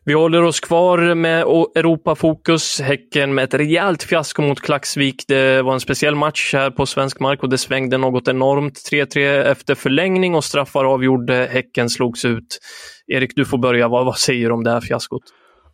Vi 0.04 0.14
håller 0.14 0.42
oss 0.42 0.60
kvar 0.60 1.14
med 1.14 1.42
Europafokus. 1.42 2.80
Häcken 2.80 3.34
med 3.34 3.44
ett 3.44 3.54
rejält 3.54 4.02
fiasko 4.02 4.42
mot 4.42 4.60
Klaxvik. 4.60 5.24
Det 5.28 5.62
var 5.62 5.74
en 5.74 5.80
speciell 5.80 6.14
match 6.14 6.54
här 6.54 6.70
på 6.70 6.86
svensk 6.86 7.20
mark 7.20 7.42
och 7.42 7.48
det 7.48 7.58
svängde 7.58 7.98
något 7.98 8.28
enormt. 8.28 8.74
3-3 8.92 9.42
efter 9.44 9.74
förlängning 9.74 10.34
och 10.34 10.44
straffar 10.44 10.84
avgjorde. 10.84 11.48
Häcken 11.52 11.90
slogs 11.90 12.24
ut. 12.24 12.58
Erik, 13.06 13.32
du 13.36 13.44
får 13.44 13.58
börja. 13.58 13.88
Vad, 13.88 14.04
vad 14.04 14.18
säger 14.18 14.48
du 14.48 14.54
om 14.54 14.64
det 14.64 14.70
här 14.70 14.80
fiaskot? 14.80 15.22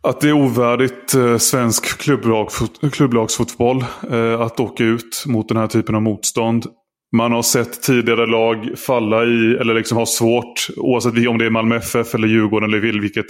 Att 0.03 0.21
det 0.21 0.29
är 0.29 0.33
ovärdigt 0.33 1.13
eh, 1.13 1.37
svensk 1.37 2.01
klubblag, 2.01 2.49
klubblagsfotboll 2.91 3.85
eh, 4.11 4.41
att 4.41 4.59
åka 4.59 4.83
ut 4.83 5.23
mot 5.27 5.47
den 5.47 5.57
här 5.57 5.67
typen 5.67 5.95
av 5.95 6.01
motstånd. 6.01 6.65
Man 7.15 7.31
har 7.31 7.41
sett 7.41 7.81
tidigare 7.81 8.25
lag 8.25 8.69
falla 8.77 9.23
i, 9.23 9.57
eller 9.59 9.73
liksom 9.73 9.97
ha 9.97 10.05
svårt, 10.05 10.67
oavsett 10.77 11.27
om 11.27 11.37
det 11.37 11.45
är 11.45 11.49
Malmö 11.49 11.75
FF 11.75 12.15
eller 12.15 12.27
Djurgården 12.27 12.73
eller 12.73 12.99
vilket 12.99 13.25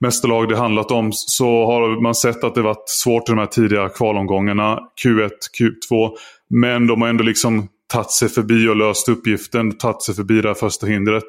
mästerlag 0.00 0.48
det 0.48 0.56
handlat 0.56 0.90
om, 0.90 1.10
så 1.12 1.66
har 1.66 2.02
man 2.02 2.14
sett 2.14 2.44
att 2.44 2.54
det 2.54 2.62
varit 2.62 2.88
svårt 2.88 3.28
i 3.28 3.32
de 3.32 3.38
här 3.38 3.46
tidiga 3.46 3.88
kvalomgångarna, 3.88 4.78
Q1, 5.04 5.30
Q2. 5.60 6.10
Men 6.50 6.86
de 6.86 7.02
har 7.02 7.08
ändå 7.08 7.24
liksom 7.24 7.68
tagit 7.92 8.10
sig 8.10 8.28
förbi 8.28 8.68
och 8.68 8.76
löst 8.76 9.08
uppgiften, 9.08 9.78
tagit 9.78 10.02
sig 10.02 10.14
förbi 10.14 10.40
det 10.40 10.48
här 10.48 10.54
första 10.54 10.86
hindret. 10.86 11.24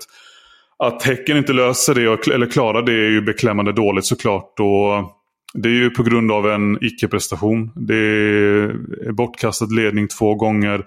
Att 0.80 1.04
Häcken 1.04 1.38
inte 1.38 1.54
löser 1.54 1.96
det, 1.96 2.34
eller 2.34 2.52
klarar 2.52 2.82
det, 2.82 2.94
är 2.94 3.10
ju 3.10 3.22
beklämmande 3.22 3.72
dåligt 3.72 4.06
såklart. 4.06 4.60
Och 4.60 5.14
det 5.54 5.70
är 5.70 5.74
ju 5.74 5.90
på 5.90 6.04
grund 6.04 6.32
av 6.32 6.50
en 6.50 6.78
icke-prestation. 6.84 7.72
Det 7.76 7.96
är 7.96 9.12
bortkastad 9.12 9.66
ledning 9.66 10.08
två 10.08 10.36
gånger. 10.36 10.86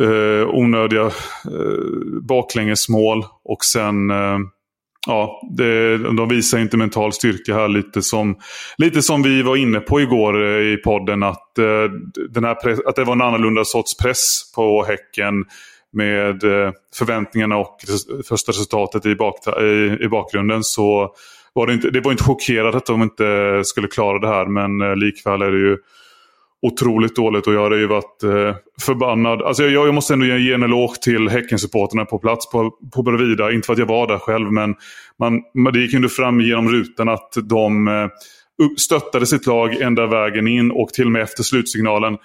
Eh, 0.00 0.48
onödiga 0.48 1.04
eh, 1.04 1.10
baklängesmål 2.22 3.24
och 3.44 3.64
sen 3.64 4.10
eh, 4.10 4.38
ja, 5.06 5.40
det, 5.56 5.98
de 5.98 6.28
visar 6.28 6.58
inte 6.58 6.76
mental 6.76 7.12
styrka 7.12 7.54
här 7.54 7.68
lite 7.68 8.02
som, 8.02 8.36
lite 8.78 9.02
som 9.02 9.22
vi 9.22 9.42
var 9.42 9.56
inne 9.56 9.80
på 9.80 10.00
igår 10.00 10.44
eh, 10.44 10.72
i 10.72 10.76
podden. 10.76 11.22
Att, 11.22 11.58
eh, 11.58 11.90
den 12.30 12.44
här 12.44 12.54
press, 12.54 12.80
att 12.86 12.96
det 12.96 13.04
var 13.04 13.12
en 13.12 13.22
annorlunda 13.22 13.64
sorts 13.64 13.96
press 13.96 14.52
på 14.54 14.84
Häcken 14.84 15.44
med 15.92 16.44
eh, 16.44 16.72
förväntningarna 16.94 17.56
och 17.56 17.76
första 18.28 18.52
resultatet 18.52 19.06
i, 19.06 19.14
bak, 19.14 19.36
i, 19.60 20.04
i 20.04 20.08
bakgrunden 20.08 20.64
så 20.64 21.14
var 21.52 21.66
det 21.66 21.72
inte, 21.72 21.90
det 21.90 22.00
var 22.00 22.10
inte 22.12 22.24
chockerat 22.24 22.74
att 22.74 22.86
de 22.86 23.02
inte 23.02 23.60
skulle 23.64 23.88
klara 23.88 24.18
det 24.18 24.28
här 24.28 24.46
men 24.46 24.80
eh, 24.80 24.96
likväl 24.96 25.42
är 25.42 25.50
det 25.50 25.58
ju 25.58 25.76
otroligt 26.64 27.16
dåligt 27.16 27.46
och 27.46 27.54
jag 27.54 27.62
hade 27.62 27.78
ju 27.78 27.86
varit 27.86 28.22
eh, 28.22 28.56
förbannad. 28.80 29.42
Alltså 29.42 29.62
jag, 29.62 29.86
jag 29.86 29.94
måste 29.94 30.14
ändå 30.14 30.26
ge 30.26 30.52
en 30.52 30.62
eloge 30.62 31.00
till 31.02 31.28
Häckensupporterna 31.28 32.04
på 32.04 32.18
plats 32.18 32.50
på, 32.50 32.70
på 32.94 33.02
Bravida. 33.02 33.52
Inte 33.52 33.66
för 33.66 33.72
att 33.72 33.78
jag 33.78 33.86
var 33.86 34.06
där 34.06 34.18
själv 34.18 34.52
men 34.52 34.74
man, 35.18 35.72
det 35.72 35.80
gick 35.80 35.94
ändå 35.94 36.08
fram 36.08 36.40
genom 36.40 36.68
rutan 36.68 37.08
att 37.08 37.32
de 37.42 37.88
eh, 37.88 38.08
stöttade 38.76 39.26
sitt 39.26 39.46
lag 39.46 39.80
ända 39.80 40.06
vägen 40.06 40.48
in 40.48 40.70
och 40.70 40.88
till 40.88 41.06
och 41.06 41.12
med 41.12 41.22
efter 41.22 41.42
slutsignalen 41.42 42.16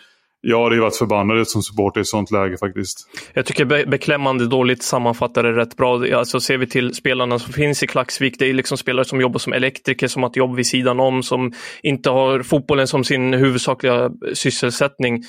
jag 0.42 0.64
hade 0.64 0.76
ju 0.76 0.82
varit 0.82 0.96
förbannad 0.96 1.48
som 1.48 1.62
supporter 1.62 2.00
i 2.00 2.02
ett 2.02 2.08
sånt 2.08 2.32
läge 2.32 2.58
faktiskt. 2.58 3.10
Jag 3.34 3.46
tycker 3.46 3.66
be 3.66 3.86
beklämmande 3.86 4.48
dåligt 4.48 4.84
sammanfattar 4.84 5.44
det 5.44 5.52
rätt 5.52 5.78
bra. 5.78 6.18
Alltså 6.18 6.40
ser 6.40 6.58
vi 6.58 6.68
till 6.68 6.94
spelarna 6.94 7.40
som 7.40 7.54
finns 7.54 7.84
i 7.84 7.88
Klaxvik, 7.88 8.36
det 8.40 8.46
är 8.46 8.54
liksom 8.54 8.78
spelare 8.78 9.06
som 9.06 9.22
jobbar 9.22 9.40
som 9.40 9.54
elektriker, 9.54 10.08
som 10.08 10.24
har 10.24 10.30
ett 10.30 10.36
jobb 10.36 10.56
vid 10.56 10.68
sidan 10.68 11.00
om, 11.00 11.24
som 11.24 11.54
inte 11.84 12.10
har 12.10 12.44
fotbollen 12.44 12.88
som 12.88 13.04
sin 13.04 13.34
huvudsakliga 13.34 14.12
sysselsättning. 14.34 15.24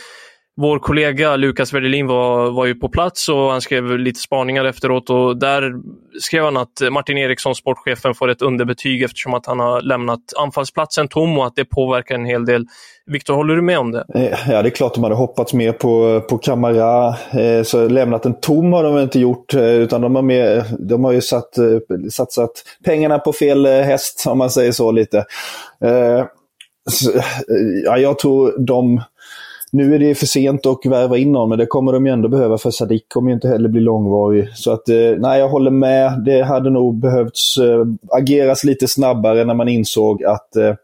Vår 0.61 0.79
kollega 0.79 1.37
Lukas 1.37 1.73
Werdelin 1.73 2.07
var, 2.07 2.51
var 2.51 2.67
ju 2.67 2.75
på 2.75 2.89
plats 2.89 3.29
och 3.29 3.51
han 3.51 3.61
skrev 3.61 3.99
lite 3.99 4.21
spaningar 4.21 4.65
efteråt 4.65 5.11
och 5.11 5.39
där 5.39 5.73
skrev 6.21 6.45
han 6.45 6.57
att 6.57 6.83
Martin 6.91 7.19
Eriksson, 7.19 7.55
sportchefen, 7.55 8.15
får 8.15 8.29
ett 8.29 8.43
underbetyg 8.43 9.03
eftersom 9.03 9.35
att 9.35 9.47
han 9.47 9.61
har 9.61 9.81
lämnat 9.81 10.21
anfallsplatsen 10.39 11.09
tom 11.09 11.39
och 11.39 11.47
att 11.47 11.57
det 11.57 11.65
påverkar 11.65 12.15
en 12.15 12.25
hel 12.25 12.45
del. 12.45 12.67
Viktor, 13.07 13.35
håller 13.35 13.57
du 13.57 13.63
med 13.63 13.79
om 13.79 13.93
det? 13.93 14.05
Eh, 14.15 14.51
ja, 14.51 14.63
det 14.63 14.69
är 14.69 14.71
klart 14.71 14.95
de 14.95 15.03
hade 15.05 15.17
hoppats 15.17 15.55
mer 15.55 15.73
på, 15.73 16.21
på 16.29 16.39
Kamara. 16.39 17.09
Eh, 17.33 17.63
så 17.63 17.89
lämnat 17.89 18.23
den 18.23 18.41
tom 18.41 18.73
har 18.73 18.85
de 18.85 18.99
inte 18.99 19.21
gjort, 19.21 19.55
eh, 19.55 19.63
utan 19.63 20.01
de 20.01 20.15
har, 20.15 20.23
mer, 20.23 20.65
de 20.79 21.05
har 21.05 21.13
ju 21.13 21.21
satt, 21.21 21.55
satsat 22.11 22.51
pengarna 22.85 23.19
på 23.19 23.33
fel 23.33 23.67
häst, 23.67 24.25
om 24.27 24.39
man 24.39 24.51
säger 24.51 24.73
så 24.73 24.93
lite. 24.93 25.25
Ja, 27.85 27.99
jag 27.99 28.19
tror 28.19 28.67
de 28.67 29.01
nu 29.73 29.95
är 29.95 29.99
det 29.99 30.15
för 30.15 30.27
sent 30.27 30.67
att 30.67 30.87
värva 30.87 31.19
in 31.19 31.33
någon, 31.33 31.49
men 31.49 31.59
det 31.59 31.67
kommer 31.67 31.93
de 31.93 32.07
ju 32.07 32.13
ändå 32.13 32.29
behöva 32.29 32.59
för 32.59 32.71
Sadik 32.71 33.09
kommer 33.09 33.31
ju 33.31 33.35
inte 33.35 33.49
heller 33.49 33.69
bli 33.69 33.81
långvarig. 33.81 34.49
Så 34.55 34.73
att, 34.73 34.89
eh, 34.89 35.15
nej, 35.19 35.41
jag 35.41 35.49
håller 35.49 35.71
med. 35.71 36.23
Det 36.25 36.43
hade 36.43 36.71
nog 36.71 37.01
behövts 37.01 37.57
eh, 37.57 37.85
ageras 38.09 38.65
lite 38.65 38.89
snabbare 38.89 39.45
när 39.45 39.55
man 39.55 39.69
insåg 39.69 40.25
att 40.25 40.57
äh, 40.57 40.75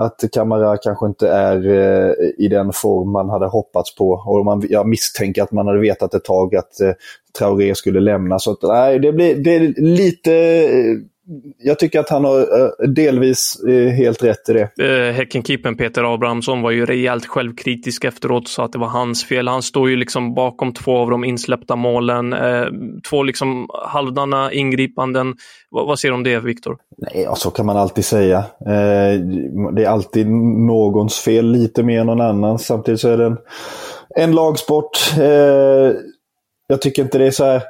att 0.00 0.24
Kamara 0.32 0.76
kanske 0.76 1.06
inte 1.06 1.28
är 1.28 1.66
eh, 1.66 2.14
i 2.38 2.48
den 2.48 2.72
form 2.72 3.10
man 3.10 3.28
hade 3.28 3.46
hoppats 3.46 3.94
på. 3.94 4.10
Och 4.10 4.44
man, 4.44 4.66
jag 4.70 4.88
misstänker 4.88 5.42
att 5.42 5.52
man 5.52 5.66
hade 5.66 5.80
vetat 5.80 6.14
ett 6.14 6.24
tag 6.24 6.56
att 6.56 6.80
eh, 6.80 6.92
Traoré 7.38 7.74
skulle 7.74 8.00
lämna. 8.00 8.38
Så 8.38 8.50
att, 8.50 8.62
nej, 8.62 8.98
det, 8.98 9.12
blir, 9.12 9.34
det 9.36 9.56
är 9.56 9.74
lite 9.80 10.34
eh, 10.64 10.96
jag 11.58 11.78
tycker 11.78 12.00
att 12.00 12.08
han 12.08 12.24
har 12.24 12.40
uh, 12.40 12.88
delvis 12.88 13.60
uh, 13.68 13.88
helt 13.88 14.24
rätt 14.24 14.48
i 14.48 14.52
det. 14.52 14.70
Uh, 14.82 15.12
Häckenkeepern 15.12 15.76
Peter 15.76 16.14
Abrahamsson 16.14 16.62
var 16.62 16.70
ju 16.70 16.86
rejält 16.86 17.26
självkritisk 17.26 18.04
efteråt 18.04 18.48
sa 18.48 18.64
att 18.64 18.72
det 18.72 18.78
var 18.78 18.88
hans 18.88 19.24
fel. 19.24 19.48
Han 19.48 19.62
står 19.62 19.90
ju 19.90 19.96
liksom 19.96 20.34
bakom 20.34 20.72
två 20.72 20.98
av 20.98 21.10
de 21.10 21.24
insläppta 21.24 21.76
målen. 21.76 22.34
Två 23.10 23.22
liksom 23.22 23.68
halvdana 23.84 24.52
ingripanden. 24.52 25.34
Vad 25.70 25.98
säger 25.98 26.12
du 26.12 26.16
om 26.16 26.24
det, 26.24 26.40
Viktor? 26.40 26.76
Nej, 26.96 27.22
ja, 27.22 27.34
så 27.34 27.50
kan 27.50 27.66
man 27.66 27.76
alltid 27.76 28.04
säga. 28.04 28.44
det 29.76 29.84
är 29.84 29.88
alltid 29.88 30.30
någons 30.66 31.18
fel 31.18 31.50
lite 31.50 31.82
mer 31.82 32.00
än 32.00 32.06
någon 32.06 32.20
annan. 32.20 32.58
Samtidigt 32.58 33.00
så 33.00 33.08
är 33.08 33.16
det 33.16 33.26
en, 33.26 33.36
en 34.16 34.32
lagsport. 34.32 34.98
jag 36.66 36.80
tycker 36.80 37.02
inte 37.02 37.18
det 37.18 37.26
är 37.26 37.30
så 37.30 37.44
här 37.44 37.62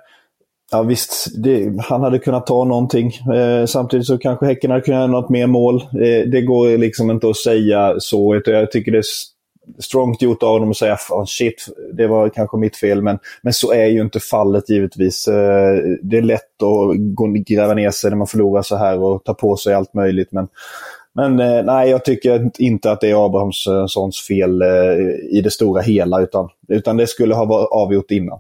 Ja 0.71 0.83
visst, 0.83 1.43
det, 1.43 1.73
han 1.83 2.03
hade 2.03 2.19
kunnat 2.19 2.47
ta 2.47 2.65
någonting. 2.65 3.13
Eh, 3.35 3.67
samtidigt 3.67 4.07
så 4.07 4.19
kanske 4.19 4.47
Häcken 4.47 4.71
hade 4.71 4.83
kunnat 4.83 4.99
göra 4.99 5.07
något 5.07 5.31
mer 5.31 5.47
mål. 5.47 5.77
Eh, 5.77 6.29
det 6.31 6.43
går 6.43 6.79
liksom 6.79 7.11
inte 7.11 7.31
att 7.31 7.37
säga 7.37 7.95
så. 7.99 8.43
Jag 8.45 8.71
tycker 8.71 8.93
det 8.93 8.99
är 8.99 9.05
strongt 9.79 10.23
gjort 10.23 10.43
av 10.43 10.61
dem 10.61 10.71
att 10.71 10.77
säga 10.77 10.99
shit, 11.27 11.67
det 11.93 12.07
var 12.07 12.29
kanske 12.29 12.57
mitt 12.57 12.77
fel. 12.77 13.03
Men, 13.03 13.19
men 13.43 13.53
så 13.53 13.73
är 13.73 13.87
ju 13.87 14.01
inte 14.01 14.21
fallet 14.21 14.71
givetvis. 14.71 15.29
Eh, 15.29 15.79
det 16.03 16.17
är 16.17 16.23
lätt 16.23 16.63
att 16.63 16.97
gå, 17.15 17.27
gräva 17.27 17.75
ner 17.75 17.91
sig 17.91 18.11
när 18.11 18.17
man 18.17 18.27
förlorar 18.27 18.63
så 18.63 18.77
här 18.77 18.99
och 18.99 19.25
ta 19.25 19.35
på 19.35 19.57
sig 19.57 19.75
allt 19.75 19.95
möjligt. 19.95 20.33
Men 20.33 20.49
men 21.19 21.41
eh, 21.41 21.65
nej, 21.65 21.91
jag 21.91 22.05
tycker 22.05 22.51
inte 22.59 22.93
att 22.93 23.01
det 23.01 23.11
är 23.11 23.27
Abrahamssons 23.27 24.27
fel 24.29 24.63
eh, 24.63 24.69
i 25.31 25.41
det 25.45 25.51
stora 25.51 25.83
hela, 25.83 26.21
utan, 26.21 26.49
utan 26.69 26.97
det 26.97 27.07
skulle 27.07 27.35
ha 27.35 27.45
varit 27.45 27.69
avgjort 27.71 28.11
innan. 28.11 28.39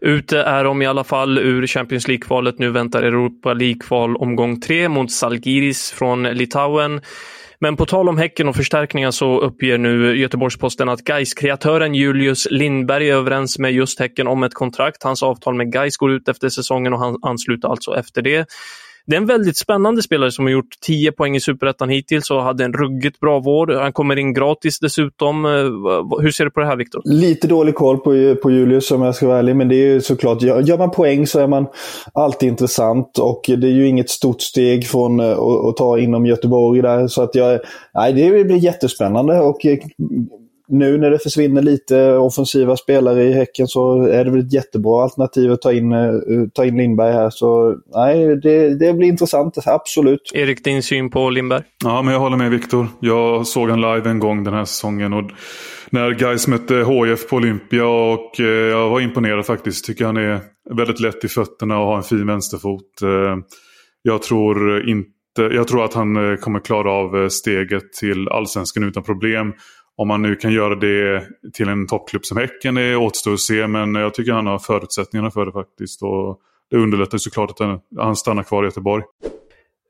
Ute 0.00 0.38
är 0.38 0.64
de 0.64 0.82
i 0.82 0.86
alla 0.86 1.04
fall 1.04 1.38
ur 1.38 1.66
Champions 1.66 2.08
League-kvalet. 2.08 2.58
Nu 2.58 2.70
väntar 2.70 3.02
Europa 3.02 3.54
League-kval 3.54 4.16
omgång 4.16 4.60
tre 4.60 4.88
mot 4.88 5.12
Salgiris 5.12 5.90
från 5.90 6.22
Litauen. 6.22 7.00
Men 7.58 7.76
på 7.76 7.86
tal 7.86 8.08
om 8.08 8.18
Häcken 8.18 8.48
och 8.48 8.56
förstärkningar 8.56 9.10
så 9.10 9.40
uppger 9.40 9.78
nu 9.78 10.16
Göteborgs-Posten 10.16 10.88
att 10.88 11.04
gais 11.04 11.34
kreatören 11.34 11.94
Julius 11.94 12.48
Lindberg 12.50 13.10
är 13.10 13.14
överens 13.14 13.58
med 13.58 13.72
just 13.72 14.00
Häcken 14.00 14.26
om 14.26 14.42
ett 14.42 14.54
kontrakt. 14.54 15.02
Hans 15.02 15.22
avtal 15.22 15.54
med 15.54 15.72
Gais 15.72 15.96
går 15.96 16.12
ut 16.12 16.28
efter 16.28 16.48
säsongen 16.48 16.92
och 16.92 16.98
han 16.98 17.16
ansluter 17.22 17.68
alltså 17.68 17.96
efter 17.96 18.22
det. 18.22 18.46
Det 19.06 19.16
är 19.16 19.20
en 19.20 19.26
väldigt 19.26 19.56
spännande 19.56 20.02
spelare 20.02 20.30
som 20.30 20.44
har 20.44 20.52
gjort 20.52 20.80
10 20.80 21.12
poäng 21.12 21.36
i 21.36 21.40
Superettan 21.40 21.88
hittills 21.88 22.30
och 22.30 22.42
hade 22.42 22.64
en 22.64 22.72
ruggigt 22.72 23.20
bra 23.20 23.38
vår. 23.38 23.66
Han 23.66 23.92
kommer 23.92 24.18
in 24.18 24.34
gratis 24.34 24.78
dessutom. 24.78 25.44
Eh, 25.44 25.50
hur 26.22 26.30
ser 26.30 26.44
du 26.44 26.50
på 26.50 26.60
det 26.60 26.66
här, 26.66 26.76
Viktor? 26.76 27.02
Lite 27.04 27.48
dålig 27.48 27.74
koll 27.74 27.98
på, 27.98 28.36
på 28.42 28.50
Julius 28.50 28.90
om 28.90 29.02
jag 29.02 29.14
ska 29.14 29.26
vara 29.26 29.38
ärlig, 29.38 29.56
men 29.56 29.68
det 29.68 29.74
är 29.74 29.92
ju 29.92 30.00
såklart, 30.00 30.42
gör 30.42 30.78
man 30.78 30.90
poäng 30.90 31.26
så 31.26 31.40
är 31.40 31.46
man 31.46 31.66
alltid 32.12 32.48
intressant 32.48 33.18
och 33.18 33.42
det 33.46 33.66
är 33.66 33.72
ju 33.72 33.86
inget 33.86 34.10
stort 34.10 34.40
steg 34.40 34.86
från 34.86 35.20
eh, 35.20 35.38
att, 35.38 35.76
ta 35.76 35.98
inom 35.98 36.26
Göteborg 36.26 36.82
där. 36.82 37.06
Så 37.06 37.22
att 37.22 37.34
jag, 37.34 37.60
nej, 37.94 38.12
det 38.12 38.44
blir 38.44 38.56
jättespännande 38.56 39.40
och 39.40 39.66
eh, 39.66 39.78
nu 40.68 40.98
när 40.98 41.10
det 41.10 41.18
försvinner 41.18 41.62
lite 41.62 42.12
offensiva 42.12 42.76
spelare 42.76 43.24
i 43.24 43.32
Häcken 43.32 43.66
så 43.66 44.02
är 44.02 44.24
det 44.24 44.30
väl 44.30 44.40
ett 44.40 44.52
jättebra 44.52 45.02
alternativ 45.02 45.52
att 45.52 45.62
ta 45.62 45.72
in, 45.72 45.92
eh, 45.92 46.12
ta 46.54 46.64
in 46.64 46.76
Lindberg 46.76 47.12
här. 47.12 47.30
Så 47.30 47.76
nej, 47.94 48.36
det, 48.36 48.78
det 48.78 48.94
blir 48.94 49.08
intressant, 49.08 49.58
absolut. 49.66 50.30
Erik, 50.34 50.64
din 50.64 50.82
syn 50.82 51.10
på 51.10 51.30
Lindberg? 51.30 51.62
Ja, 51.84 52.02
men 52.02 52.12
jag 52.12 52.20
håller 52.20 52.36
med 52.36 52.50
Viktor. 52.50 52.86
Jag 53.00 53.46
såg 53.46 53.70
han 53.70 53.80
live 53.80 54.10
en 54.10 54.18
gång 54.18 54.44
den 54.44 54.54
här 54.54 54.64
säsongen. 54.64 55.12
Och 55.12 55.30
när 55.90 56.10
Gais 56.10 56.48
mötte 56.48 56.74
HF 56.74 57.28
på 57.28 57.36
Olympia 57.36 57.86
och 57.86 58.40
eh, 58.40 58.46
jag 58.46 58.90
var 58.90 59.00
imponerad 59.00 59.46
faktiskt. 59.46 59.84
Tycker 59.84 60.04
han 60.04 60.16
är 60.16 60.40
väldigt 60.70 61.00
lätt 61.00 61.24
i 61.24 61.28
fötterna 61.28 61.78
och 61.78 61.86
har 61.86 61.96
en 61.96 62.02
fin 62.02 62.26
vänsterfot. 62.26 63.02
Eh, 63.02 63.36
jag 64.02 64.22
tror 64.22 64.88
inte 64.88 65.10
jag 65.36 65.68
tror 65.68 65.84
att 65.84 65.94
han 65.94 66.38
kommer 66.40 66.60
klara 66.60 66.92
av 66.92 67.28
steget 67.28 67.92
till 67.92 68.28
allsvenskan 68.28 68.84
utan 68.84 69.02
problem. 69.02 69.52
Om 69.96 70.08
man 70.08 70.22
nu 70.22 70.36
kan 70.36 70.52
göra 70.52 70.74
det 70.74 71.24
till 71.52 71.68
en 71.68 71.86
toppklubb 71.86 72.24
som 72.24 72.36
Häcken 72.36 72.74
det 72.74 72.96
återstår 72.96 73.32
att 73.32 73.40
se. 73.40 73.66
Men 73.66 73.94
jag 73.94 74.14
tycker 74.14 74.32
han 74.32 74.46
har 74.46 74.58
förutsättningarna 74.58 75.30
för 75.30 75.46
det 75.46 75.52
faktiskt. 75.52 76.02
Och 76.02 76.38
det 76.70 76.76
underlättar 76.76 77.18
såklart 77.18 77.50
att 77.50 77.80
han 77.98 78.16
stannar 78.16 78.42
kvar 78.42 78.62
i 78.62 78.66
Göteborg. 78.66 79.04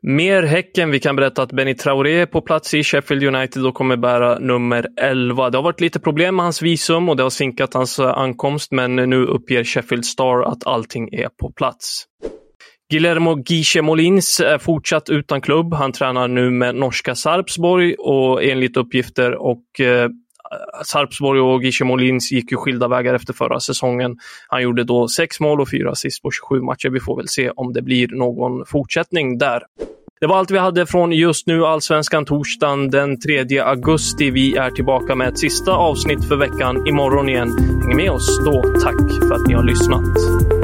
Mer 0.06 0.42
Häcken. 0.42 0.90
Vi 0.90 1.00
kan 1.00 1.16
berätta 1.16 1.42
att 1.42 1.52
Benny 1.52 1.74
Traoré 1.74 2.20
är 2.20 2.26
på 2.26 2.40
plats 2.40 2.74
i 2.74 2.82
Sheffield 2.82 3.24
United 3.24 3.66
och 3.66 3.74
kommer 3.74 3.96
bära 3.96 4.38
nummer 4.38 4.86
11. 5.00 5.50
Det 5.50 5.58
har 5.58 5.62
varit 5.62 5.80
lite 5.80 6.00
problem 6.00 6.36
med 6.36 6.44
hans 6.44 6.62
visum 6.62 7.08
och 7.08 7.16
det 7.16 7.22
har 7.22 7.30
sinkat 7.30 7.74
hans 7.74 8.00
ankomst, 8.00 8.72
men 8.72 8.96
nu 8.96 9.26
uppger 9.26 9.64
Sheffield 9.64 10.04
Star 10.04 10.42
att 10.42 10.66
allting 10.66 11.08
är 11.12 11.28
på 11.28 11.52
plats. 11.52 12.04
Guillermo 12.90 13.34
Guiche 13.34 13.82
Molins 13.82 14.40
är 14.40 14.58
fortsatt 14.58 15.10
utan 15.10 15.40
klubb. 15.40 15.74
Han 15.74 15.92
tränar 15.92 16.28
nu 16.28 16.50
med 16.50 16.74
norska 16.74 17.14
Sarpsborg 17.14 17.94
och 17.94 18.44
enligt 18.44 18.76
uppgifter 18.76 19.34
och 19.34 19.80
eh, 19.80 20.08
Sarpsborg 20.84 21.40
och 21.40 21.62
Guiche 21.62 21.84
Molins 21.84 22.32
gick 22.32 22.52
ju 22.52 22.56
skilda 22.56 22.88
vägar 22.88 23.14
efter 23.14 23.32
förra 23.32 23.60
säsongen. 23.60 24.16
Han 24.48 24.62
gjorde 24.62 24.84
då 24.84 25.08
sex 25.08 25.40
mål 25.40 25.60
och 25.60 25.70
fyra 25.70 25.90
assist 25.90 26.22
på 26.22 26.30
27 26.30 26.60
matcher. 26.60 26.88
Vi 26.88 27.00
får 27.00 27.16
väl 27.16 27.28
se 27.28 27.50
om 27.50 27.72
det 27.72 27.82
blir 27.82 28.08
någon 28.08 28.66
fortsättning 28.66 29.38
där. 29.38 29.62
Det 30.20 30.26
var 30.26 30.38
allt 30.38 30.50
vi 30.50 30.58
hade 30.58 30.86
från 30.86 31.12
just 31.12 31.46
nu 31.46 31.64
Allsvenskan 31.64 32.24
torsdagen 32.24 32.90
den 32.90 33.20
3 33.20 33.58
augusti. 33.60 34.30
Vi 34.30 34.56
är 34.56 34.70
tillbaka 34.70 35.14
med 35.14 35.28
ett 35.28 35.38
sista 35.38 35.72
avsnitt 35.72 36.28
för 36.28 36.36
veckan 36.36 36.86
imorgon 36.86 37.28
igen. 37.28 37.48
Häng 37.58 37.96
med 37.96 38.10
oss 38.10 38.44
då. 38.44 38.62
Tack 38.62 39.28
för 39.28 39.34
att 39.34 39.46
ni 39.46 39.54
har 39.54 39.64
lyssnat. 39.64 40.63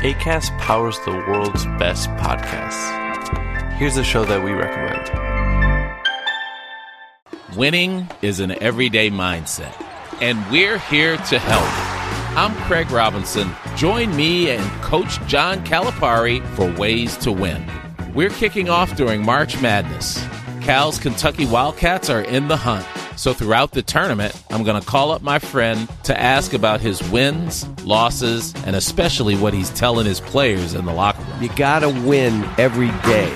ACAST 0.00 0.56
powers 0.58 0.98
the 1.06 1.10
world's 1.10 1.64
best 1.78 2.10
podcasts. 2.10 3.72
Here's 3.78 3.96
a 3.96 4.04
show 4.04 4.26
that 4.26 4.44
we 4.44 4.50
recommend. 4.52 5.10
Winning 7.56 8.06
is 8.20 8.38
an 8.38 8.50
everyday 8.62 9.08
mindset, 9.10 9.74
and 10.20 10.38
we're 10.50 10.78
here 10.78 11.16
to 11.16 11.38
help. 11.38 12.36
I'm 12.36 12.54
Craig 12.66 12.90
Robinson. 12.90 13.50
Join 13.74 14.14
me 14.14 14.50
and 14.50 14.82
Coach 14.82 15.18
John 15.26 15.64
Calipari 15.64 16.46
for 16.48 16.70
Ways 16.78 17.16
to 17.18 17.32
Win. 17.32 17.66
We're 18.12 18.28
kicking 18.28 18.68
off 18.68 18.96
during 18.96 19.24
March 19.24 19.62
Madness. 19.62 20.22
Cal's 20.60 20.98
Kentucky 20.98 21.46
Wildcats 21.46 22.10
are 22.10 22.20
in 22.20 22.48
the 22.48 22.56
hunt. 22.58 22.86
So 23.16 23.32
throughout 23.32 23.72
the 23.72 23.82
tournament, 23.82 24.40
I'm 24.50 24.62
going 24.62 24.80
to 24.80 24.86
call 24.86 25.10
up 25.10 25.22
my 25.22 25.38
friend 25.38 25.88
to 26.04 26.18
ask 26.18 26.52
about 26.52 26.80
his 26.80 27.02
wins, 27.10 27.66
losses, 27.80 28.54
and 28.64 28.76
especially 28.76 29.34
what 29.36 29.54
he's 29.54 29.70
telling 29.70 30.06
his 30.06 30.20
players 30.20 30.74
in 30.74 30.84
the 30.84 30.92
locker 30.92 31.22
room. 31.22 31.42
You 31.42 31.48
got 31.56 31.80
to 31.80 31.88
win 31.88 32.44
every 32.58 32.90
day. 33.08 33.30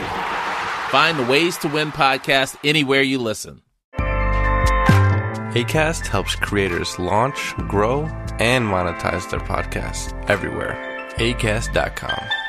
Find 0.91 1.19
the 1.19 1.25
Ways 1.25 1.57
to 1.59 1.69
Win 1.69 1.93
podcast 1.93 2.57
anywhere 2.65 3.03
you 3.03 3.19
listen. 3.19 3.63
ACAST 5.55 6.07
helps 6.07 6.37
creators 6.37 6.97
launch, 6.99 7.55
grow, 7.69 8.03
and 8.39 8.65
monetize 8.67 9.29
their 9.31 9.41
podcasts 9.41 10.13
everywhere. 10.31 10.77
ACAST.com. 11.19 12.40